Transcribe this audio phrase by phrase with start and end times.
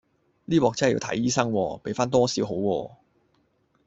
[0.45, 2.91] 呢鑊真係要睇醫生喎，畀返多少好喎